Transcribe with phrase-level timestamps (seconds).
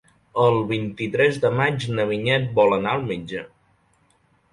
[0.43, 3.45] El vint-i-tres de maig na Vinyet vol anar al metge.